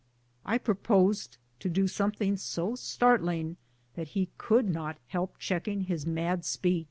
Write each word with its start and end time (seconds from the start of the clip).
I 0.47 0.57
proposed 0.57 1.37
to 1.59 1.69
do 1.69 1.87
something 1.87 2.35
so 2.35 2.73
startling 2.73 3.57
that 3.93 4.07
he 4.17 4.29
could 4.39 4.67
not 4.67 4.97
help 5.09 5.37
checking 5.37 5.81
his 5.81 6.07
mad 6.07 6.43
speed. 6.43 6.79